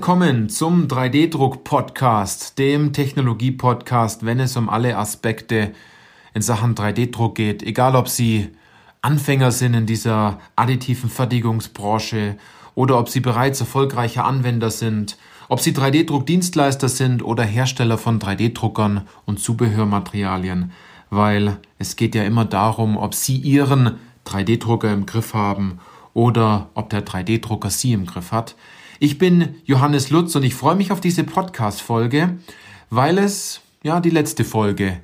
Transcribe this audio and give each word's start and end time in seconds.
Willkommen 0.00 0.48
zum 0.48 0.86
3D-Druck-Podcast, 0.86 2.58
dem 2.58 2.94
Technologie-Podcast, 2.94 4.24
wenn 4.24 4.40
es 4.40 4.56
um 4.56 4.70
alle 4.70 4.96
Aspekte 4.96 5.72
in 6.32 6.40
Sachen 6.40 6.74
3D-Druck 6.74 7.34
geht, 7.34 7.62
egal 7.62 7.94
ob 7.94 8.08
Sie 8.08 8.48
Anfänger 9.02 9.52
sind 9.52 9.74
in 9.74 9.84
dieser 9.84 10.40
additiven 10.56 11.10
Fertigungsbranche 11.10 12.38
oder 12.74 12.98
ob 12.98 13.10
Sie 13.10 13.20
bereits 13.20 13.60
erfolgreiche 13.60 14.24
Anwender 14.24 14.70
sind, 14.70 15.18
ob 15.50 15.60
Sie 15.60 15.72
3D-Druck-Dienstleister 15.72 16.88
sind 16.88 17.22
oder 17.22 17.44
Hersteller 17.44 17.98
von 17.98 18.18
3D-Druckern 18.18 19.02
und 19.26 19.38
Zubehörmaterialien, 19.38 20.72
weil 21.10 21.58
es 21.78 21.96
geht 21.96 22.14
ja 22.14 22.22
immer 22.22 22.46
darum, 22.46 22.96
ob 22.96 23.14
Sie 23.14 23.36
Ihren 23.36 23.98
3D-Drucker 24.24 24.94
im 24.94 25.04
Griff 25.04 25.34
haben 25.34 25.78
oder 26.14 26.70
ob 26.72 26.88
der 26.88 27.04
3D-Drucker 27.04 27.68
Sie 27.68 27.92
im 27.92 28.06
Griff 28.06 28.32
hat. 28.32 28.54
Ich 29.02 29.16
bin 29.16 29.54
Johannes 29.64 30.10
Lutz 30.10 30.36
und 30.36 30.42
ich 30.42 30.54
freue 30.54 30.74
mich 30.74 30.92
auf 30.92 31.00
diese 31.00 31.24
Podcast-Folge, 31.24 32.36
weil 32.90 33.16
es 33.16 33.62
ja 33.82 33.98
die 33.98 34.10
letzte 34.10 34.44
Folge 34.44 35.00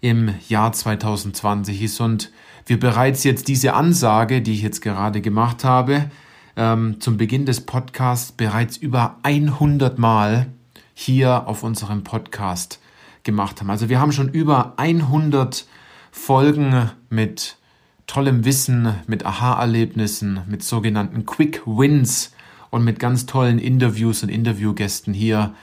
im 0.00 0.32
Jahr 0.48 0.72
2020 0.72 1.82
ist 1.82 2.00
und 2.00 2.32
wir 2.64 2.80
bereits 2.80 3.22
jetzt 3.22 3.48
diese 3.48 3.74
Ansage, 3.74 4.40
die 4.40 4.54
ich 4.54 4.62
jetzt 4.62 4.80
gerade 4.80 5.20
gemacht 5.20 5.62
habe, 5.62 6.10
ähm, 6.56 7.02
zum 7.02 7.18
Beginn 7.18 7.44
des 7.44 7.60
Podcasts 7.60 8.32
bereits 8.32 8.78
über 8.78 9.18
100 9.24 9.98
Mal 9.98 10.46
hier 10.94 11.46
auf 11.46 11.64
unserem 11.64 12.02
Podcast 12.02 12.80
gemacht 13.24 13.60
haben. 13.60 13.68
Also 13.68 13.90
wir 13.90 14.00
haben 14.00 14.12
schon 14.12 14.30
über 14.30 14.72
100 14.78 15.66
Folgen 16.10 16.90
mit 17.10 17.58
tollem 18.06 18.46
Wissen, 18.46 18.94
mit 19.06 19.26
Aha-Erlebnissen, 19.26 20.40
mit 20.46 20.62
sogenannten 20.62 21.26
Quick 21.26 21.60
Wins 21.66 22.30
und 22.74 22.82
mit 22.82 22.98
ganz 22.98 23.24
tollen 23.24 23.60
Interviews 23.60 24.24
und 24.24 24.30
Interviewgästen 24.30 25.14
hier 25.14 25.54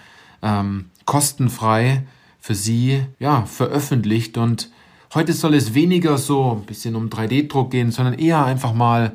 ähm, 0.42 0.86
kostenfrei 1.04 2.04
für 2.40 2.56
Sie 2.56 3.04
ja, 3.20 3.44
veröffentlicht. 3.44 4.38
Und 4.38 4.72
heute 5.14 5.34
soll 5.34 5.54
es 5.54 5.74
weniger 5.74 6.18
so 6.18 6.54
ein 6.54 6.66
bisschen 6.66 6.96
um 6.96 7.10
3D-Druck 7.10 7.70
gehen, 7.70 7.92
sondern 7.92 8.14
eher 8.14 8.46
einfach 8.46 8.74
mal 8.74 9.14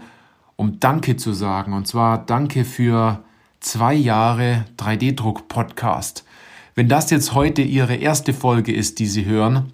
um 0.57 0.79
Danke 0.79 1.17
zu 1.17 1.33
sagen. 1.33 1.73
Und 1.73 1.89
zwar 1.89 2.27
Danke 2.27 2.67
für 2.67 3.25
zwei 3.61 3.95
Jahre 3.95 4.67
3D-Druck-Podcast. 4.77 6.25
Wenn 6.75 6.91
das 6.91 7.09
jetzt 7.09 7.33
heute 7.33 7.63
Ihre 7.63 7.97
erste 7.97 8.35
Folge 8.35 8.75
ist, 8.75 8.99
die 8.99 9.07
Sie 9.07 9.25
hören, 9.25 9.73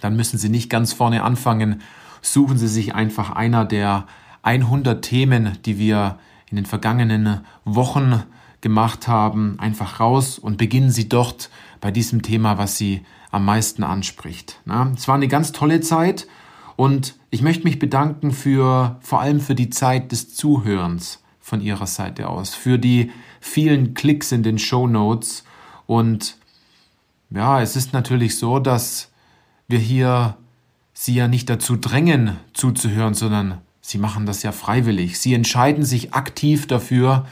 dann 0.00 0.16
müssen 0.16 0.36
Sie 0.36 0.48
nicht 0.48 0.68
ganz 0.68 0.92
vorne 0.92 1.22
anfangen. 1.22 1.80
Suchen 2.22 2.58
Sie 2.58 2.66
sich 2.66 2.96
einfach 2.96 3.30
einer 3.30 3.64
der 3.64 4.08
100 4.42 5.00
Themen, 5.00 5.58
die 5.64 5.78
wir 5.78 6.18
in 6.50 6.56
den 6.56 6.66
vergangenen 6.66 7.40
Wochen 7.64 8.22
gemacht 8.60 9.08
haben, 9.08 9.58
einfach 9.58 10.00
raus 10.00 10.38
und 10.38 10.58
beginnen 10.58 10.90
Sie 10.90 11.08
dort 11.08 11.50
bei 11.80 11.90
diesem 11.90 12.22
Thema, 12.22 12.58
was 12.58 12.76
Sie 12.76 13.04
am 13.30 13.44
meisten 13.44 13.84
anspricht. 13.84 14.60
es 14.94 15.08
war 15.08 15.14
eine 15.14 15.28
ganz 15.28 15.52
tolle 15.52 15.80
Zeit 15.80 16.26
und 16.76 17.16
ich 17.30 17.42
möchte 17.42 17.64
mich 17.64 17.78
bedanken 17.78 18.32
für 18.32 18.98
vor 19.00 19.20
allem 19.20 19.40
für 19.40 19.54
die 19.54 19.70
Zeit 19.70 20.12
des 20.12 20.34
Zuhörens 20.34 21.22
von 21.40 21.60
Ihrer 21.60 21.86
Seite 21.86 22.28
aus, 22.28 22.54
für 22.54 22.78
die 22.78 23.12
vielen 23.40 23.94
Klicks 23.94 24.32
in 24.32 24.42
den 24.42 24.58
Show 24.58 24.86
Notes 24.86 25.44
und 25.86 26.36
ja, 27.30 27.60
es 27.60 27.76
ist 27.76 27.92
natürlich 27.92 28.38
so, 28.38 28.58
dass 28.58 29.10
wir 29.68 29.78
hier 29.78 30.36
Sie 30.98 31.14
ja 31.14 31.28
nicht 31.28 31.50
dazu 31.50 31.76
drängen, 31.76 32.38
zuzuhören, 32.54 33.12
sondern 33.12 33.60
Sie 33.88 33.98
machen 33.98 34.26
das 34.26 34.42
ja 34.42 34.50
freiwillig. 34.50 35.20
Sie 35.20 35.32
entscheiden 35.32 35.84
sich 35.84 36.12
aktiv 36.12 36.66
dafür, 36.66 37.24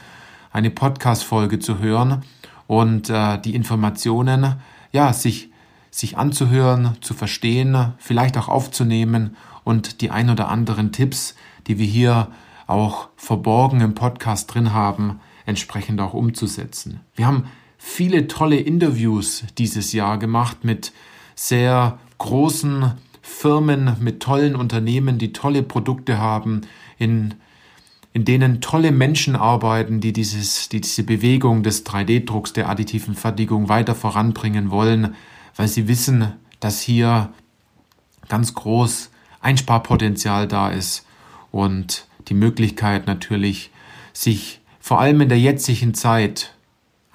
eine 0.53 0.71
Podcast-Folge 0.71 1.59
zu 1.59 1.79
hören 1.79 2.23
und 2.65 3.09
äh, 3.09 3.37
die 3.41 3.55
Informationen, 3.55 4.55
ja, 4.93 5.11
sich, 5.11 5.49
sich 5.91 6.17
anzuhören, 6.17 6.95
zu 7.01 7.13
verstehen, 7.13 7.91
vielleicht 7.97 8.37
auch 8.37 8.47
aufzunehmen 8.47 9.35
und 9.65 9.99
die 9.99 10.11
ein 10.11 10.29
oder 10.29 10.47
anderen 10.47 10.93
Tipps, 10.93 11.35
die 11.67 11.77
wir 11.77 11.87
hier 11.87 12.29
auch 12.67 13.09
verborgen 13.17 13.81
im 13.81 13.93
Podcast 13.93 14.53
drin 14.53 14.71
haben, 14.71 15.19
entsprechend 15.45 15.99
auch 15.99 16.13
umzusetzen. 16.13 17.01
Wir 17.15 17.27
haben 17.27 17.49
viele 17.77 18.27
tolle 18.27 18.55
Interviews 18.55 19.43
dieses 19.57 19.91
Jahr 19.91 20.17
gemacht 20.17 20.63
mit 20.63 20.93
sehr 21.35 21.99
großen 22.17 22.93
Firmen 23.27 23.97
mit 23.99 24.21
tollen 24.21 24.55
Unternehmen, 24.55 25.17
die 25.17 25.33
tolle 25.33 25.63
Produkte 25.63 26.19
haben, 26.19 26.61
in, 26.99 27.33
in 28.13 28.23
denen 28.23 28.61
tolle 28.61 28.91
Menschen 28.91 29.35
arbeiten, 29.35 29.99
die, 29.99 30.13
dieses, 30.13 30.69
die 30.69 30.79
diese 30.79 31.01
Bewegung 31.03 31.63
des 31.63 31.87
3D-Drucks, 31.87 32.53
der 32.53 32.69
additiven 32.69 33.15
Fertigung 33.15 33.67
weiter 33.67 33.95
voranbringen 33.95 34.69
wollen, 34.69 35.15
weil 35.55 35.67
sie 35.67 35.87
wissen, 35.87 36.33
dass 36.59 36.81
hier 36.81 37.33
ganz 38.29 38.53
groß 38.53 39.09
Einsparpotenzial 39.41 40.47
da 40.47 40.69
ist 40.69 41.03
und 41.51 42.05
die 42.27 42.35
Möglichkeit 42.35 43.07
natürlich, 43.07 43.71
sich 44.13 44.61
vor 44.79 45.01
allem 45.01 45.21
in 45.21 45.29
der 45.29 45.39
jetzigen 45.39 45.95
Zeit 45.95 46.54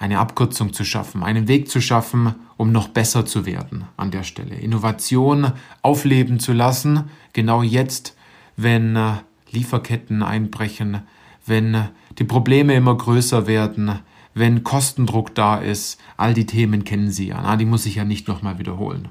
eine 0.01 0.17
Abkürzung 0.17 0.73
zu 0.73 0.83
schaffen, 0.83 1.21
einen 1.21 1.47
Weg 1.47 1.69
zu 1.69 1.79
schaffen, 1.79 2.33
um 2.57 2.71
noch 2.71 2.87
besser 2.87 3.23
zu 3.23 3.45
werden 3.45 3.85
an 3.97 4.09
der 4.09 4.23
Stelle. 4.23 4.55
Innovation 4.55 5.51
aufleben 5.83 6.39
zu 6.39 6.53
lassen, 6.53 7.03
genau 7.33 7.61
jetzt, 7.61 8.17
wenn 8.57 8.95
äh, 8.95 9.13
Lieferketten 9.51 10.23
einbrechen, 10.23 11.03
wenn 11.45 11.75
äh, 11.75 11.83
die 12.17 12.23
Probleme 12.23 12.73
immer 12.73 12.97
größer 12.97 13.45
werden, 13.45 13.99
wenn 14.33 14.63
Kostendruck 14.63 15.35
da 15.35 15.57
ist. 15.57 15.99
All 16.17 16.33
die 16.33 16.47
Themen 16.47 16.83
kennen 16.83 17.11
Sie 17.11 17.27
ja, 17.27 17.39
na, 17.39 17.55
die 17.55 17.65
muss 17.65 17.85
ich 17.85 17.95
ja 17.95 18.03
nicht 18.03 18.27
nochmal 18.27 18.57
wiederholen. 18.57 19.09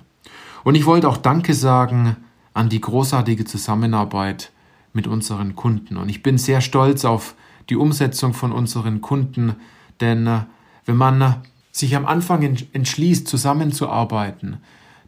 Und 0.65 0.75
ich 0.75 0.87
wollte 0.87 1.09
auch 1.09 1.19
Danke 1.19 1.55
sagen 1.55 2.17
an 2.53 2.69
die 2.69 2.81
großartige 2.81 3.45
Zusammenarbeit 3.45 4.51
mit 4.93 5.07
unseren 5.07 5.55
Kunden. 5.55 5.97
Und 5.97 6.09
ich 6.09 6.25
bin 6.25 6.37
sehr 6.37 6.61
stolz 6.61 7.05
auf 7.05 7.37
die 7.69 7.77
Umsetzung 7.77 8.35
von 8.35 8.51
unseren 8.51 9.01
Kunden, 9.01 9.55
denn 10.01 10.27
äh, 10.27 10.41
wenn 10.85 10.97
man 10.97 11.37
sich 11.73 11.97
am 11.97 12.07
Anfang 12.07 12.43
entschließt, 12.73 13.27
zusammenzuarbeiten, 13.27 14.59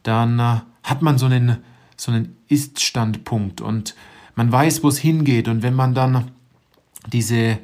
dann 0.02 0.38
äh, 0.38 0.60
hat 0.82 1.02
man 1.02 1.18
so 1.18 1.26
einen, 1.26 1.58
so 1.96 2.12
einen 2.12 2.36
Ist-Standpunkt 2.48 3.60
und 3.60 3.94
man 4.34 4.50
weiß, 4.50 4.82
wo 4.82 4.88
es 4.88 4.98
hingeht. 4.98 5.48
Und 5.48 5.62
wenn 5.62 5.74
man 5.74 5.94
dann 5.94 6.30
diese 7.12 7.58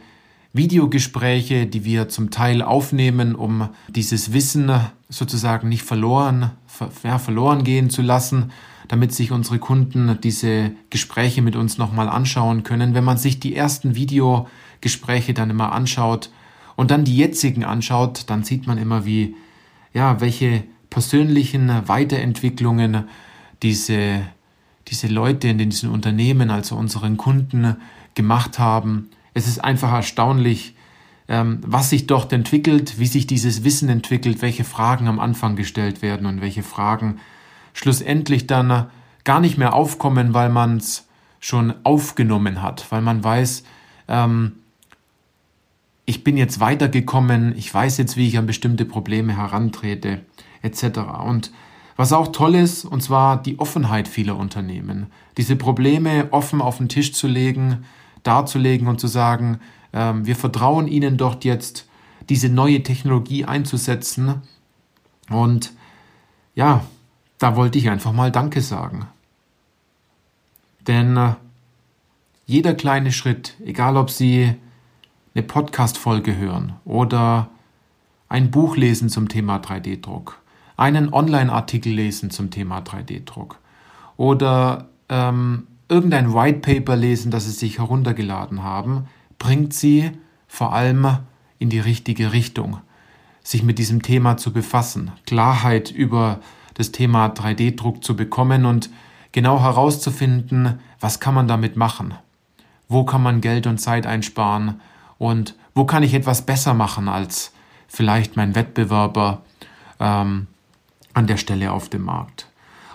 Videogespräche, 0.52 1.66
die 1.66 1.84
wir 1.84 2.08
zum 2.08 2.30
Teil 2.30 2.62
aufnehmen, 2.62 3.34
um 3.34 3.68
dieses 3.88 4.32
Wissen 4.32 4.70
sozusagen 5.08 5.68
nicht 5.68 5.82
verloren, 5.82 6.50
ja, 7.02 7.18
verloren 7.18 7.64
gehen 7.64 7.90
zu 7.90 8.02
lassen, 8.02 8.50
damit 8.88 9.12
sich 9.14 9.32
unsere 9.32 9.58
Kunden 9.58 10.18
diese 10.22 10.72
Gespräche 10.90 11.42
mit 11.42 11.56
uns 11.56 11.78
nochmal 11.78 12.08
anschauen 12.08 12.62
können. 12.62 12.94
Wenn 12.94 13.04
man 13.04 13.18
sich 13.18 13.38
die 13.40 13.54
ersten 13.54 13.94
Videogespräche 13.94 15.34
dann 15.34 15.50
immer 15.50 15.72
anschaut, 15.72 16.30
und 16.78 16.92
dann 16.92 17.02
die 17.02 17.16
jetzigen 17.16 17.64
anschaut, 17.64 18.30
dann 18.30 18.44
sieht 18.44 18.68
man 18.68 18.78
immer, 18.78 19.04
wie, 19.04 19.34
ja, 19.92 20.20
welche 20.20 20.62
persönlichen 20.90 21.88
Weiterentwicklungen 21.88 23.08
diese, 23.64 24.20
diese 24.86 25.08
Leute 25.08 25.48
in 25.48 25.58
diesen 25.58 25.90
Unternehmen, 25.90 26.50
also 26.52 26.76
unseren 26.76 27.16
Kunden, 27.16 27.76
gemacht 28.14 28.60
haben. 28.60 29.10
Es 29.34 29.48
ist 29.48 29.58
einfach 29.58 29.90
erstaunlich, 29.90 30.76
ähm, 31.26 31.58
was 31.66 31.90
sich 31.90 32.06
dort 32.06 32.32
entwickelt, 32.32 33.00
wie 33.00 33.08
sich 33.08 33.26
dieses 33.26 33.64
Wissen 33.64 33.88
entwickelt, 33.88 34.40
welche 34.40 34.62
Fragen 34.62 35.08
am 35.08 35.18
Anfang 35.18 35.56
gestellt 35.56 36.00
werden 36.00 36.28
und 36.28 36.40
welche 36.40 36.62
Fragen 36.62 37.18
schlussendlich 37.72 38.46
dann 38.46 38.86
gar 39.24 39.40
nicht 39.40 39.58
mehr 39.58 39.74
aufkommen, 39.74 40.32
weil 40.32 40.48
man 40.48 40.76
es 40.76 41.08
schon 41.40 41.74
aufgenommen 41.82 42.62
hat, 42.62 42.86
weil 42.90 43.02
man 43.02 43.24
weiß, 43.24 43.64
ähm, 44.06 44.52
ich 46.08 46.24
bin 46.24 46.38
jetzt 46.38 46.58
weitergekommen, 46.58 47.54
ich 47.58 47.72
weiß 47.72 47.98
jetzt, 47.98 48.16
wie 48.16 48.26
ich 48.26 48.38
an 48.38 48.46
bestimmte 48.46 48.86
Probleme 48.86 49.36
herantrete, 49.36 50.24
etc. 50.62 51.00
Und 51.22 51.52
was 51.96 52.14
auch 52.14 52.28
toll 52.32 52.54
ist, 52.54 52.86
und 52.86 53.02
zwar 53.02 53.42
die 53.42 53.58
Offenheit 53.58 54.08
vieler 54.08 54.38
Unternehmen, 54.38 55.08
diese 55.36 55.54
Probleme 55.54 56.28
offen 56.30 56.62
auf 56.62 56.78
den 56.78 56.88
Tisch 56.88 57.12
zu 57.12 57.26
legen, 57.28 57.84
darzulegen 58.22 58.88
und 58.88 58.98
zu 58.98 59.06
sagen, 59.06 59.60
äh, 59.92 60.14
wir 60.22 60.34
vertrauen 60.34 60.88
Ihnen 60.88 61.18
dort 61.18 61.44
jetzt, 61.44 61.86
diese 62.30 62.48
neue 62.48 62.82
Technologie 62.82 63.44
einzusetzen. 63.44 64.40
Und 65.28 65.74
ja, 66.54 66.86
da 67.36 67.54
wollte 67.54 67.76
ich 67.76 67.90
einfach 67.90 68.12
mal 68.12 68.32
Danke 68.32 68.62
sagen. 68.62 69.08
Denn 70.86 71.18
äh, 71.18 71.34
jeder 72.46 72.72
kleine 72.72 73.12
Schritt, 73.12 73.56
egal 73.62 73.98
ob 73.98 74.08
Sie 74.08 74.54
eine 75.38 75.46
Podcast-Folge 75.46 76.36
hören 76.36 76.72
oder 76.84 77.48
ein 78.28 78.50
Buch 78.50 78.76
lesen 78.76 79.08
zum 79.08 79.28
Thema 79.28 79.58
3D-Druck, 79.58 80.42
einen 80.76 81.12
Online-Artikel 81.12 81.92
lesen 81.92 82.32
zum 82.32 82.50
Thema 82.50 82.80
3D-Druck 82.80 83.60
oder 84.16 84.88
ähm, 85.08 85.68
irgendein 85.88 86.34
White 86.34 86.58
Paper 86.58 86.96
lesen, 86.96 87.30
das 87.30 87.44
Sie 87.44 87.52
sich 87.52 87.78
heruntergeladen 87.78 88.64
haben, 88.64 89.04
bringt 89.38 89.72
Sie 89.72 90.10
vor 90.48 90.74
allem 90.74 91.06
in 91.60 91.70
die 91.70 91.78
richtige 91.78 92.32
Richtung, 92.32 92.78
sich 93.44 93.62
mit 93.62 93.78
diesem 93.78 94.02
Thema 94.02 94.38
zu 94.38 94.52
befassen, 94.52 95.12
Klarheit 95.24 95.92
über 95.92 96.40
das 96.74 96.90
Thema 96.90 97.28
3D-Druck 97.28 98.02
zu 98.02 98.16
bekommen 98.16 98.66
und 98.66 98.90
genau 99.30 99.60
herauszufinden, 99.60 100.80
was 100.98 101.20
kann 101.20 101.34
man 101.34 101.46
damit 101.46 101.76
machen, 101.76 102.14
wo 102.88 103.04
kann 103.04 103.22
man 103.22 103.40
Geld 103.40 103.68
und 103.68 103.78
Zeit 103.78 104.04
einsparen 104.04 104.80
und 105.18 105.54
wo 105.74 105.84
kann 105.84 106.02
ich 106.02 106.14
etwas 106.14 106.46
besser 106.46 106.74
machen 106.74 107.08
als 107.08 107.52
vielleicht 107.88 108.36
mein 108.36 108.54
Wettbewerber 108.54 109.42
ähm, 110.00 110.46
an 111.14 111.26
der 111.26 111.36
Stelle 111.36 111.72
auf 111.72 111.88
dem 111.88 112.04
Markt. 112.04 112.48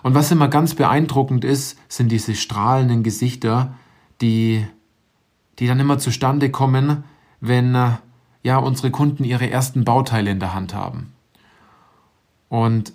Und 0.04 0.16
was 0.16 0.32
immer 0.32 0.48
ganz 0.48 0.76
beeindruckend 0.76 1.46
ist, 1.46 1.78
sind 1.88 2.12
diese 2.12 2.36
strahlenden 2.36 3.04
Gesichter, 3.04 3.74
die, 4.22 4.66
die 5.60 5.68
dann 5.68 5.80
immer 5.80 5.98
zustande 5.98 6.50
kommen, 6.50 7.04
wenn 7.40 7.76
äh, 7.76 7.92
ja 8.44 8.58
unsere 8.58 8.92
Kunden 8.92 9.24
ihre 9.24 9.50
ersten 9.50 9.86
Bauteile 9.86 10.32
in 10.32 10.40
der 10.40 10.54
Hand 10.54 10.74
haben. 10.74 11.14
Und 12.50 12.94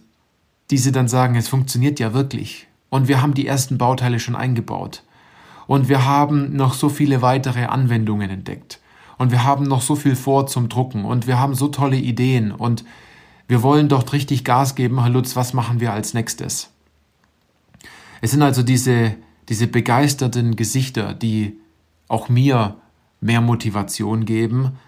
diese 0.70 0.92
dann 0.92 1.08
sagen, 1.08 1.34
es 1.34 1.48
funktioniert 1.48 1.98
ja 1.98 2.12
wirklich. 2.12 2.68
Und 2.90 3.08
wir 3.08 3.22
haben 3.22 3.34
die 3.34 3.46
ersten 3.46 3.78
Bauteile 3.78 4.20
schon 4.20 4.36
eingebaut. 4.36 5.02
Und 5.66 5.88
wir 5.88 6.04
haben 6.04 6.54
noch 6.56 6.74
so 6.74 6.88
viele 6.88 7.22
weitere 7.22 7.64
Anwendungen 7.64 8.30
entdeckt. 8.30 8.80
Und 9.18 9.32
wir 9.32 9.44
haben 9.44 9.64
noch 9.64 9.82
so 9.82 9.96
viel 9.96 10.16
vor 10.16 10.46
zum 10.46 10.68
Drucken. 10.68 11.04
Und 11.04 11.26
wir 11.26 11.38
haben 11.38 11.54
so 11.54 11.68
tolle 11.68 11.96
Ideen. 11.96 12.52
Und 12.52 12.84
wir 13.48 13.62
wollen 13.62 13.88
dort 13.88 14.12
richtig 14.12 14.44
Gas 14.44 14.74
geben. 14.74 15.00
Herr 15.00 15.10
Lutz, 15.10 15.36
was 15.36 15.52
machen 15.52 15.80
wir 15.80 15.92
als 15.92 16.14
nächstes? 16.14 16.70
Es 18.20 18.30
sind 18.30 18.42
also 18.42 18.62
diese, 18.62 19.16
diese 19.48 19.66
begeisterten 19.66 20.56
Gesichter, 20.56 21.14
die 21.14 21.58
auch 22.08 22.28
mir 22.28 22.76
mehr 23.20 23.40
Motivation 23.40 24.24
geben, 24.24 24.78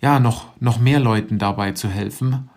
ja, 0.00 0.18
noch, 0.18 0.46
noch 0.60 0.78
mehr 0.78 1.00
Leuten 1.00 1.38
dabei 1.38 1.72
zu 1.72 1.88
helfen, 1.88 2.48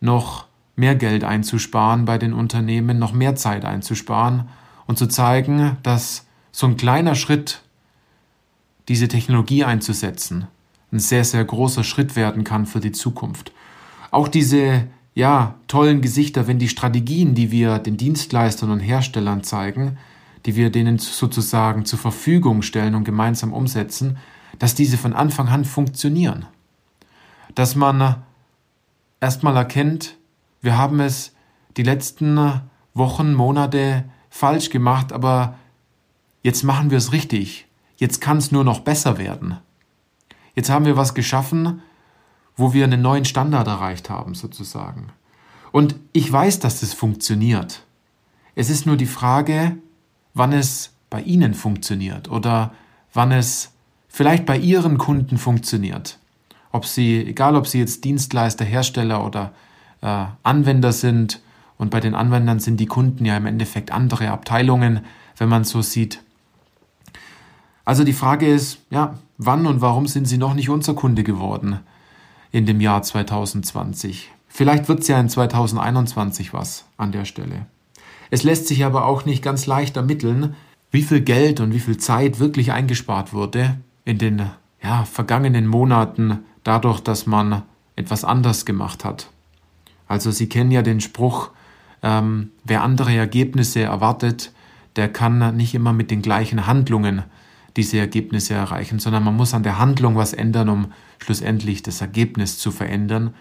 noch 0.00 0.46
mehr 0.76 0.94
Geld 0.94 1.24
einzusparen 1.24 2.04
bei 2.04 2.18
den 2.18 2.32
Unternehmen, 2.32 2.98
noch 2.98 3.12
mehr 3.12 3.36
Zeit 3.36 3.64
einzusparen 3.64 4.48
und 4.86 4.98
zu 4.98 5.06
zeigen, 5.06 5.76
dass 5.82 6.26
so 6.52 6.66
ein 6.66 6.76
kleiner 6.76 7.14
Schritt, 7.14 7.62
diese 8.90 9.06
Technologie 9.06 9.62
einzusetzen, 9.62 10.48
ein 10.90 10.98
sehr, 10.98 11.22
sehr 11.22 11.44
großer 11.44 11.84
Schritt 11.84 12.16
werden 12.16 12.42
kann 12.42 12.66
für 12.66 12.80
die 12.80 12.90
Zukunft. 12.90 13.52
Auch 14.10 14.26
diese, 14.26 14.88
ja, 15.14 15.54
tollen 15.68 16.00
Gesichter, 16.00 16.48
wenn 16.48 16.58
die 16.58 16.68
Strategien, 16.68 17.36
die 17.36 17.52
wir 17.52 17.78
den 17.78 17.96
Dienstleistern 17.96 18.68
und 18.72 18.80
Herstellern 18.80 19.44
zeigen, 19.44 19.96
die 20.44 20.56
wir 20.56 20.70
denen 20.70 20.98
sozusagen 20.98 21.84
zur 21.84 22.00
Verfügung 22.00 22.62
stellen 22.62 22.96
und 22.96 23.04
gemeinsam 23.04 23.52
umsetzen, 23.52 24.16
dass 24.58 24.74
diese 24.74 24.98
von 24.98 25.12
Anfang 25.12 25.46
an 25.46 25.64
funktionieren. 25.64 26.46
Dass 27.54 27.76
man 27.76 28.16
erstmal 29.20 29.54
erkennt, 29.54 30.16
wir 30.62 30.76
haben 30.76 30.98
es 30.98 31.32
die 31.76 31.84
letzten 31.84 32.60
Wochen, 32.94 33.34
Monate 33.34 34.02
falsch 34.30 34.68
gemacht, 34.70 35.12
aber 35.12 35.56
jetzt 36.42 36.64
machen 36.64 36.90
wir 36.90 36.98
es 36.98 37.12
richtig. 37.12 37.68
Jetzt 38.00 38.20
kann 38.20 38.38
es 38.38 38.50
nur 38.50 38.64
noch 38.64 38.80
besser 38.80 39.18
werden. 39.18 39.58
Jetzt 40.54 40.70
haben 40.70 40.86
wir 40.86 40.96
was 40.96 41.14
geschaffen, 41.14 41.82
wo 42.56 42.72
wir 42.72 42.84
einen 42.84 43.02
neuen 43.02 43.26
Standard 43.26 43.68
erreicht 43.68 44.08
haben, 44.08 44.34
sozusagen. 44.34 45.12
Und 45.70 45.94
ich 46.12 46.32
weiß, 46.32 46.60
dass 46.60 46.80
das 46.80 46.94
funktioniert. 46.94 47.84
Es 48.54 48.70
ist 48.70 48.86
nur 48.86 48.96
die 48.96 49.06
Frage, 49.06 49.76
wann 50.32 50.52
es 50.52 50.92
bei 51.10 51.20
Ihnen 51.20 51.52
funktioniert 51.52 52.30
oder 52.30 52.72
wann 53.12 53.32
es 53.32 53.70
vielleicht 54.08 54.46
bei 54.46 54.56
Ihren 54.56 54.96
Kunden 54.96 55.36
funktioniert. 55.36 56.18
Ob 56.72 56.86
Sie, 56.86 57.20
egal 57.20 57.54
ob 57.54 57.66
Sie 57.66 57.78
jetzt 57.78 58.04
Dienstleister, 58.04 58.64
Hersteller 58.64 59.24
oder 59.26 59.52
äh, 60.00 60.24
Anwender 60.42 60.92
sind, 60.92 61.42
und 61.76 61.90
bei 61.90 62.00
den 62.00 62.14
Anwendern 62.14 62.60
sind 62.60 62.78
die 62.78 62.84
Kunden 62.86 63.24
ja 63.24 63.38
im 63.38 63.46
Endeffekt 63.46 63.90
andere 63.90 64.30
Abteilungen, 64.30 65.00
wenn 65.38 65.48
man 65.48 65.64
so 65.64 65.80
sieht. 65.80 66.22
Also 67.84 68.04
die 68.04 68.12
Frage 68.12 68.46
ist, 68.46 68.78
ja, 68.90 69.18
wann 69.38 69.66
und 69.66 69.80
warum 69.80 70.06
sind 70.06 70.26
Sie 70.26 70.38
noch 70.38 70.54
nicht 70.54 70.70
unser 70.70 70.94
Kunde 70.94 71.24
geworden 71.24 71.80
in 72.52 72.66
dem 72.66 72.80
Jahr 72.80 73.02
2020? 73.02 74.30
Vielleicht 74.48 74.88
wird 74.88 75.00
es 75.00 75.08
ja 75.08 75.18
in 75.18 75.28
2021 75.28 76.52
was 76.52 76.84
an 76.96 77.12
der 77.12 77.24
Stelle. 77.24 77.66
Es 78.30 78.42
lässt 78.42 78.68
sich 78.68 78.84
aber 78.84 79.06
auch 79.06 79.24
nicht 79.24 79.42
ganz 79.42 79.66
leicht 79.66 79.96
ermitteln, 79.96 80.54
wie 80.90 81.02
viel 81.02 81.20
Geld 81.20 81.60
und 81.60 81.72
wie 81.72 81.80
viel 81.80 81.96
Zeit 81.96 82.38
wirklich 82.38 82.72
eingespart 82.72 83.32
wurde 83.32 83.78
in 84.04 84.18
den 84.18 84.42
ja, 84.82 85.04
vergangenen 85.04 85.66
Monaten 85.66 86.40
dadurch, 86.64 87.00
dass 87.00 87.26
man 87.26 87.62
etwas 87.96 88.24
anders 88.24 88.64
gemacht 88.64 89.04
hat. 89.04 89.30
Also 90.08 90.30
Sie 90.30 90.48
kennen 90.48 90.70
ja 90.70 90.82
den 90.82 91.00
Spruch, 91.00 91.50
ähm, 92.02 92.50
wer 92.64 92.82
andere 92.82 93.14
Ergebnisse 93.14 93.82
erwartet, 93.82 94.52
der 94.96 95.08
kann 95.08 95.56
nicht 95.56 95.74
immer 95.74 95.92
mit 95.92 96.10
den 96.10 96.22
gleichen 96.22 96.66
Handlungen 96.66 97.22
diese 97.76 97.98
Ergebnisse 97.98 98.54
erreichen, 98.54 98.98
sondern 98.98 99.24
man 99.24 99.36
muss 99.36 99.54
an 99.54 99.62
der 99.62 99.78
Handlung 99.78 100.16
was 100.16 100.32
ändern, 100.32 100.68
um 100.68 100.92
schlussendlich 101.18 101.82
das 101.82 102.00
Ergebnis 102.00 102.58
zu 102.58 102.70
verändern, 102.70 103.34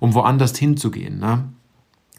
um 0.00 0.14
woanders 0.14 0.56
hinzugehen. 0.56 1.18
Ne? 1.18 1.44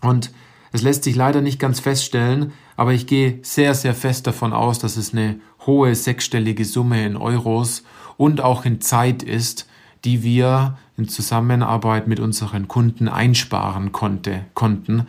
Und 0.01 0.31
es 0.71 0.81
lässt 0.81 1.03
sich 1.03 1.15
leider 1.15 1.41
nicht 1.41 1.59
ganz 1.59 1.79
feststellen, 1.79 2.53
aber 2.75 2.93
ich 2.93 3.07
gehe 3.07 3.39
sehr, 3.41 3.73
sehr 3.73 3.95
fest 3.95 4.27
davon 4.27 4.53
aus, 4.53 4.79
dass 4.79 4.97
es 4.97 5.13
eine 5.13 5.39
hohe 5.65 5.95
sechsstellige 5.95 6.65
Summe 6.65 7.05
in 7.05 7.17
Euros 7.17 7.83
und 8.17 8.41
auch 8.41 8.65
in 8.65 8.81
Zeit 8.81 9.23
ist, 9.23 9.67
die 10.05 10.23
wir 10.23 10.77
in 10.95 11.07
Zusammenarbeit 11.07 12.07
mit 12.07 12.19
unseren 12.19 12.67
Kunden 12.67 13.07
einsparen 13.07 13.91
konnte, 13.91 14.45
konnten 14.53 15.07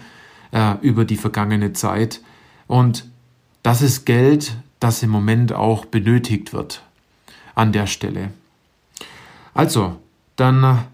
äh, 0.52 0.75
über 0.81 1.04
die 1.04 1.16
vergangene 1.16 1.72
Zeit. 1.72 2.20
Und 2.66 3.08
das 3.62 3.82
ist 3.82 4.04
Geld, 4.04 4.56
das 4.80 5.02
im 5.02 5.10
Moment 5.10 5.52
auch 5.52 5.84
benötigt 5.84 6.52
wird 6.52 6.82
an 7.54 7.72
der 7.72 7.86
Stelle. 7.86 8.30
Also, 9.54 9.98
dann 10.36 10.84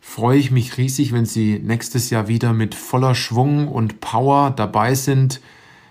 freue 0.00 0.38
ich 0.38 0.50
mich 0.50 0.76
riesig, 0.76 1.12
wenn 1.12 1.26
Sie 1.26 1.60
nächstes 1.60 2.10
Jahr 2.10 2.26
wieder 2.26 2.52
mit 2.52 2.74
voller 2.74 3.14
Schwung 3.14 3.68
und 3.68 4.00
Power 4.00 4.50
dabei 4.50 4.94
sind. 4.94 5.40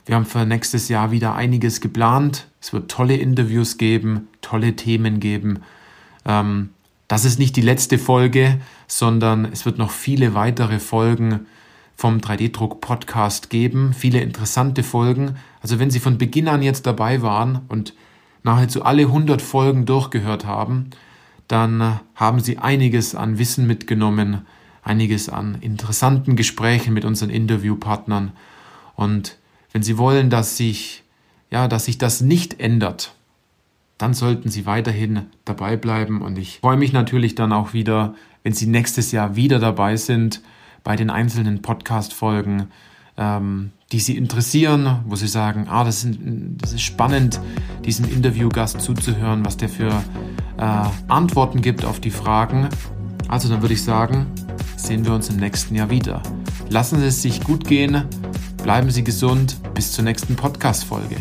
Wir 0.05 0.15
haben 0.15 0.25
für 0.25 0.45
nächstes 0.45 0.89
Jahr 0.89 1.11
wieder 1.11 1.35
einiges 1.35 1.79
geplant. 1.79 2.47
Es 2.59 2.73
wird 2.73 2.91
tolle 2.91 3.15
Interviews 3.15 3.77
geben, 3.77 4.27
tolle 4.41 4.75
Themen 4.75 5.19
geben. 5.19 5.59
Ähm, 6.25 6.71
das 7.07 7.25
ist 7.25 7.39
nicht 7.39 7.55
die 7.55 7.61
letzte 7.61 7.97
Folge, 7.97 8.59
sondern 8.87 9.45
es 9.45 9.65
wird 9.65 9.77
noch 9.77 9.91
viele 9.91 10.33
weitere 10.33 10.79
Folgen 10.79 11.45
vom 11.99 12.19
3D-Druck-Podcast 12.19 13.49
geben. 13.49 13.91
Viele 13.91 14.21
interessante 14.21 14.83
Folgen. 14.83 15.35
Also 15.61 15.79
wenn 15.79 15.91
Sie 15.91 15.99
von 15.99 16.17
Beginn 16.17 16.47
an 16.47 16.61
jetzt 16.61 16.85
dabei 16.85 17.21
waren 17.21 17.63
und 17.67 17.93
nahezu 18.41 18.83
alle 18.85 19.01
100 19.01 19.41
Folgen 19.41 19.85
durchgehört 19.85 20.45
haben, 20.45 20.91
dann 21.49 21.81
äh, 21.81 21.91
haben 22.15 22.39
Sie 22.39 22.57
einiges 22.57 23.15
an 23.15 23.37
Wissen 23.37 23.67
mitgenommen, 23.67 24.45
einiges 24.81 25.27
an 25.27 25.57
interessanten 25.59 26.37
Gesprächen 26.37 26.93
mit 26.93 27.03
unseren 27.03 27.29
Interviewpartnern. 27.29 28.31
Und 28.95 29.37
wenn 29.73 29.83
Sie 29.83 29.97
wollen, 29.97 30.29
dass 30.29 30.55
sich, 30.55 31.03
ja, 31.51 31.67
dass 31.67 31.83
sich 31.83 31.97
das 31.97 32.21
nicht 32.21 32.61
ändert, 32.61 33.13
dann 33.97 34.13
sollten 34.13 34.49
Sie 34.49 34.65
weiterhin 34.65 35.25
dabei 35.43 35.75
bleiben. 35.75 36.21
Und 36.21 36.37
ich 36.37 36.59
freue 36.59 36.77
mich 36.77 36.93
natürlich 36.93 37.35
dann 37.35 37.51
auch 37.51 37.73
wieder, 37.73 38.15
wenn 38.43 38.53
Sie 38.53 38.67
nächstes 38.67 39.11
Jahr 39.11 39.35
wieder 39.35 39.59
dabei 39.59 39.97
sind 39.97 40.41
bei 40.83 40.95
den 40.95 41.09
einzelnen 41.09 41.61
Podcast-Folgen, 41.61 42.67
ähm, 43.17 43.71
die 43.91 43.99
Sie 43.99 44.17
interessieren, 44.17 44.99
wo 45.05 45.15
Sie 45.15 45.27
sagen, 45.27 45.67
ah, 45.69 45.83
das, 45.83 46.01
sind, 46.01 46.61
das 46.61 46.73
ist 46.73 46.81
spannend, 46.81 47.39
diesem 47.85 48.05
Interviewgast 48.05 48.81
zuzuhören, 48.81 49.45
was 49.45 49.57
der 49.57 49.69
für 49.69 49.91
äh, 50.57 50.85
Antworten 51.07 51.61
gibt 51.61 51.85
auf 51.85 51.99
die 51.99 52.11
Fragen. 52.11 52.69
Also 53.27 53.49
dann 53.49 53.61
würde 53.61 53.73
ich 53.73 53.83
sagen, 53.83 54.27
sehen 54.77 55.05
wir 55.05 55.13
uns 55.13 55.29
im 55.29 55.37
nächsten 55.37 55.75
Jahr 55.75 55.89
wieder. 55.89 56.21
Lassen 56.69 56.99
Sie 56.99 57.07
es 57.07 57.21
sich 57.21 57.41
gut 57.43 57.67
gehen, 57.67 58.03
bleiben 58.63 58.89
Sie 58.91 59.03
gesund, 59.03 59.57
bis 59.73 59.91
zur 59.91 60.03
nächsten 60.03 60.35
Podcast-Folge. 60.35 61.17